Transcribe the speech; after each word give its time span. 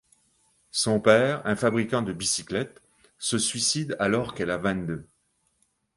Son 0.71 0.99
père, 0.99 1.45
un 1.45 1.55
fabricant 1.55 2.01
de 2.01 2.11
bicyclettes, 2.11 2.81
se 3.19 3.37
suicide 3.37 3.95
alors 3.99 4.33
qu’elle 4.33 4.49
en 4.49 4.55
a 4.55 4.57
vingt-deux. 4.57 5.07